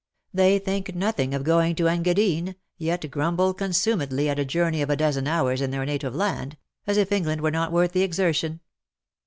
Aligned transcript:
They 0.33 0.57
think 0.57 0.95
nothing 0.95 1.35
of 1.35 1.43
going 1.43 1.75
to 1.75 1.83
the 1.83 1.91
Engadine, 1.91 2.55
yet 2.75 3.11
grumble 3.11 3.53
consumedly 3.53 4.29
at 4.29 4.39
a 4.39 4.43
journey 4.45 4.81
of 4.81 4.89
a 4.89 4.95
dozen 4.95 5.27
hours 5.27 5.61
in 5.61 5.69
their 5.69 5.85
native 5.85 6.15
land— 6.15 6.57
as 6.87 6.97
if 6.97 7.11
England 7.11 7.41
were 7.41 7.51
not 7.51 7.71
worth 7.71 7.91
the 7.91 8.01
exertion."' 8.01 8.61